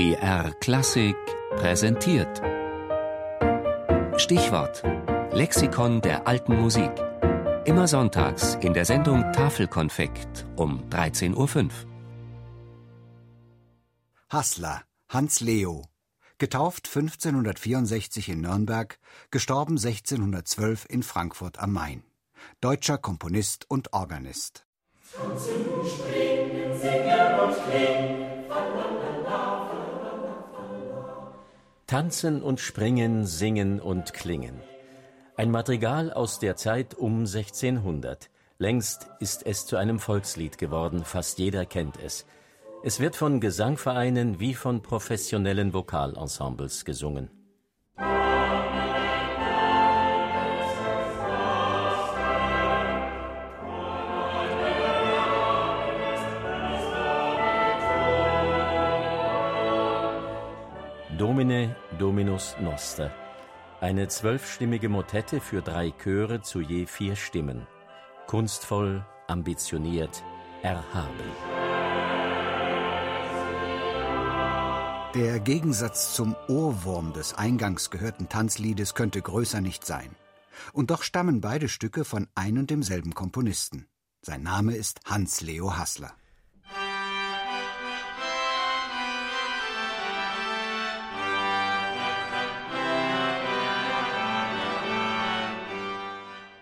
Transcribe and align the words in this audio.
BR 0.00 0.54
Klassik 0.60 1.14
präsentiert. 1.56 2.40
Stichwort: 4.16 4.82
Lexikon 5.30 6.00
der 6.00 6.26
alten 6.26 6.58
Musik. 6.58 6.90
Immer 7.66 7.86
sonntags 7.86 8.54
in 8.62 8.72
der 8.72 8.86
Sendung 8.86 9.30
Tafelkonfekt 9.34 10.46
um 10.56 10.88
13.05 10.88 11.64
Uhr. 11.64 11.70
Hassler, 14.30 14.84
Hans 15.10 15.40
Leo. 15.40 15.84
Getauft 16.38 16.86
1564 16.86 18.30
in 18.30 18.40
Nürnberg, 18.40 18.98
gestorben 19.30 19.76
1612 19.76 20.86
in 20.88 21.02
Frankfurt 21.02 21.58
am 21.58 21.74
Main. 21.74 22.04
Deutscher 22.62 22.96
Komponist 22.96 23.66
und 23.68 23.92
Organist. 23.92 24.64
Tanzen 25.14 25.66
und 25.66 25.86
springen, 25.86 26.80
singen 26.80 27.40
und 27.40 27.70
klingen. 27.70 28.19
Tanzen 31.90 32.40
und 32.40 32.60
springen, 32.60 33.26
singen 33.26 33.80
und 33.80 34.12
klingen. 34.12 34.60
Ein 35.36 35.50
Madrigal 35.50 36.12
aus 36.12 36.38
der 36.38 36.54
Zeit 36.54 36.94
um 36.94 37.26
1600. 37.26 38.30
Längst 38.58 39.08
ist 39.18 39.44
es 39.44 39.66
zu 39.66 39.76
einem 39.76 39.98
Volkslied 39.98 40.56
geworden, 40.56 41.04
fast 41.04 41.40
jeder 41.40 41.66
kennt 41.66 41.96
es. 42.00 42.26
Es 42.84 43.00
wird 43.00 43.16
von 43.16 43.40
Gesangvereinen 43.40 44.38
wie 44.38 44.54
von 44.54 44.82
professionellen 44.82 45.74
Vokalensembles 45.74 46.84
gesungen. 46.84 47.28
Domine 61.40 61.74
Dominus 61.98 62.54
Noster. 62.60 63.10
Eine 63.80 64.08
zwölfstimmige 64.08 64.90
Motette 64.90 65.40
für 65.40 65.62
drei 65.62 65.90
Chöre 65.90 66.42
zu 66.42 66.60
je 66.60 66.84
vier 66.84 67.16
Stimmen. 67.16 67.66
Kunstvoll, 68.26 69.06
ambitioniert, 69.26 70.22
erhaben. 70.60 71.30
Der 75.14 75.40
Gegensatz 75.40 76.14
zum 76.14 76.36
Ohrwurm 76.46 77.14
des 77.14 77.32
eingangs 77.32 77.88
gehörten 77.88 78.28
Tanzliedes 78.28 78.94
könnte 78.94 79.22
größer 79.22 79.62
nicht 79.62 79.86
sein. 79.86 80.14
Und 80.74 80.90
doch 80.90 81.02
stammen 81.02 81.40
beide 81.40 81.70
Stücke 81.70 82.04
von 82.04 82.28
ein 82.34 82.58
und 82.58 82.68
demselben 82.68 83.14
Komponisten. 83.14 83.86
Sein 84.20 84.42
Name 84.42 84.76
ist 84.76 85.00
Hans 85.06 85.40
Leo 85.40 85.78
Hassler. 85.78 86.12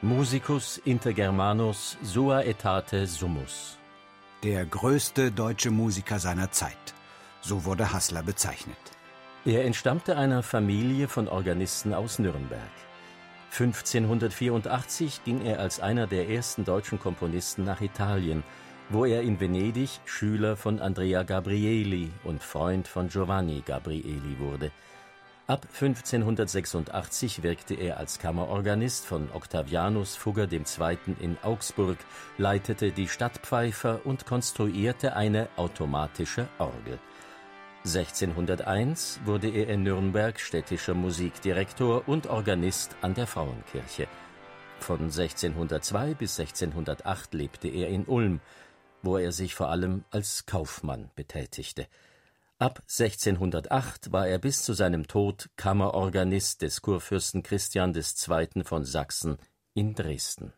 Musicus 0.00 0.80
intergermanus 0.84 1.98
sua 2.04 2.42
etate 2.42 3.04
summus. 3.04 3.76
Der 4.44 4.64
größte 4.64 5.32
deutsche 5.32 5.72
Musiker 5.72 6.20
seiner 6.20 6.52
Zeit. 6.52 6.94
So 7.40 7.64
wurde 7.64 7.92
Hassler 7.92 8.22
bezeichnet. 8.22 8.78
Er 9.44 9.64
entstammte 9.64 10.16
einer 10.16 10.44
Familie 10.44 11.08
von 11.08 11.26
Organisten 11.26 11.92
aus 11.94 12.20
Nürnberg. 12.20 12.60
1584 13.50 15.24
ging 15.24 15.44
er 15.44 15.58
als 15.58 15.80
einer 15.80 16.06
der 16.06 16.28
ersten 16.28 16.64
deutschen 16.64 17.00
Komponisten 17.00 17.64
nach 17.64 17.80
Italien, 17.80 18.44
wo 18.90 19.04
er 19.04 19.22
in 19.22 19.40
Venedig 19.40 19.98
Schüler 20.04 20.56
von 20.56 20.78
Andrea 20.78 21.24
Gabrieli 21.24 22.12
und 22.22 22.40
Freund 22.40 22.86
von 22.86 23.08
Giovanni 23.08 23.64
Gabrieli 23.66 24.38
wurde– 24.38 24.70
Ab 25.50 25.66
1586 25.72 27.42
wirkte 27.42 27.72
er 27.72 27.96
als 27.96 28.18
Kammerorganist 28.18 29.06
von 29.06 29.32
Octavianus 29.32 30.14
Fugger 30.14 30.46
II. 30.52 30.98
in 31.20 31.38
Augsburg, 31.42 31.96
leitete 32.36 32.92
die 32.92 33.08
Stadtpfeifer 33.08 34.04
und 34.04 34.26
konstruierte 34.26 35.16
eine 35.16 35.48
automatische 35.56 36.48
Orgel. 36.58 36.98
1601 37.86 39.20
wurde 39.24 39.48
er 39.48 39.68
in 39.68 39.84
Nürnberg 39.84 40.38
städtischer 40.38 40.92
Musikdirektor 40.92 42.06
und 42.06 42.26
Organist 42.26 42.94
an 43.00 43.14
der 43.14 43.26
Frauenkirche. 43.26 44.06
Von 44.80 45.00
1602 45.04 46.12
bis 46.12 46.38
1608 46.38 47.32
lebte 47.32 47.68
er 47.68 47.88
in 47.88 48.04
Ulm, 48.04 48.40
wo 49.00 49.16
er 49.16 49.32
sich 49.32 49.54
vor 49.54 49.70
allem 49.70 50.04
als 50.10 50.44
Kaufmann 50.44 51.08
betätigte 51.16 51.86
Ab 52.60 52.82
1608 52.88 54.10
war 54.10 54.26
er 54.26 54.40
bis 54.40 54.64
zu 54.64 54.72
seinem 54.72 55.06
Tod 55.06 55.48
Kammerorganist 55.54 56.60
des 56.62 56.82
Kurfürsten 56.82 57.44
Christian 57.44 57.94
II. 57.94 58.64
von 58.64 58.84
Sachsen 58.84 59.38
in 59.74 59.94
Dresden. 59.94 60.52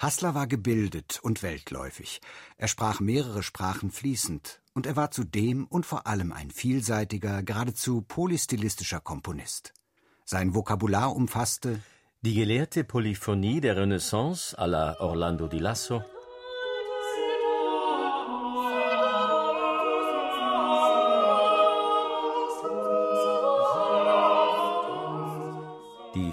Hassler 0.00 0.34
war 0.34 0.48
gebildet 0.48 1.20
und 1.22 1.44
weltläufig. 1.44 2.20
Er 2.56 2.66
sprach 2.66 2.98
mehrere 2.98 3.44
Sprachen 3.44 3.92
fließend 3.92 4.62
und 4.72 4.86
er 4.86 4.96
war 4.96 5.12
zudem 5.12 5.66
und 5.66 5.86
vor 5.86 6.08
allem 6.08 6.32
ein 6.32 6.50
vielseitiger, 6.50 7.44
geradezu 7.44 8.02
polystilistischer 8.02 8.98
Komponist. 8.98 9.72
Sein 10.24 10.56
Vokabular 10.56 11.14
umfasste 11.14 11.78
die 12.22 12.34
gelehrte 12.34 12.82
Polyphonie 12.82 13.60
der 13.60 13.76
Renaissance 13.76 14.58
à 14.58 14.66
la 14.66 14.98
Orlando 14.98 15.46
di 15.46 15.58
Lasso, 15.58 16.02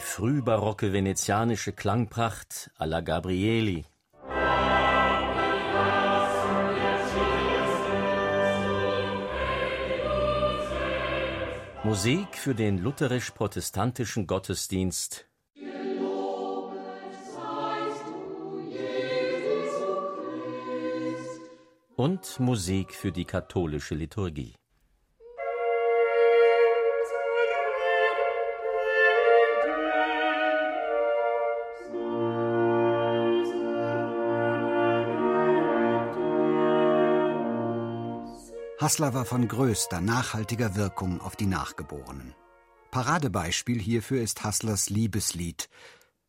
frühbarocke 0.01 0.91
venezianische 0.91 1.71
Klangpracht 1.71 2.71
alla 2.77 3.01
Gabrieli. 3.01 3.85
Musik 11.83 12.37
für 12.37 12.53
den 12.53 12.77
lutherisch-protestantischen 12.77 14.27
Gottesdienst 14.27 15.27
und 21.95 22.39
Musik 22.39 22.93
für 22.93 23.11
die 23.11 23.25
katholische 23.25 23.95
Liturgie. 23.95 24.55
Hassler 38.81 39.13
war 39.13 39.25
von 39.25 39.47
größter, 39.47 40.01
nachhaltiger 40.01 40.75
Wirkung 40.75 41.21
auf 41.21 41.35
die 41.35 41.45
Nachgeborenen. 41.45 42.33
Paradebeispiel 42.89 43.79
hierfür 43.79 44.23
ist 44.23 44.43
Hasslers 44.43 44.89
Liebeslied 44.89 45.69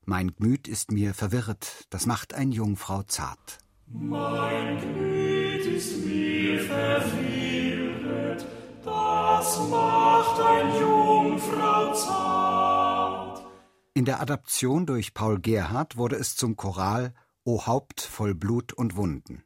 Mein 0.04 0.34
Gemüt 0.36 0.68
ist 0.68 0.92
mir 0.92 1.14
verwirret, 1.14 1.86
das 1.88 2.04
macht 2.04 2.34
ein 2.34 2.52
Jungfrau 2.52 3.04
zart. 3.04 3.58
Mein 3.86 4.78
Gemüt 4.82 5.64
ist 5.64 6.04
mir 6.04 6.60
verwirret, 6.60 8.44
das 8.84 9.58
macht 9.70 10.40
ein 10.42 10.78
Jungfrau 10.78 11.94
zart. 11.94 13.46
In 13.94 14.04
der 14.04 14.20
Adaption 14.20 14.84
durch 14.84 15.14
Paul 15.14 15.40
Gerhardt 15.40 15.96
wurde 15.96 16.16
es 16.16 16.36
zum 16.36 16.56
Choral 16.56 17.14
O 17.44 17.64
Haupt 17.66 18.02
voll 18.02 18.34
Blut 18.34 18.74
und 18.74 18.94
Wunden. 18.94 19.42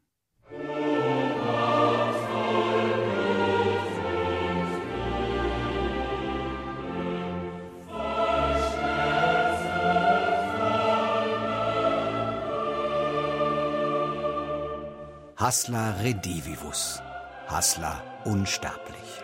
Hassler 15.38 16.00
redivivus. 16.02 17.02
Hassler 17.46 18.02
unsterblich. 18.24 19.22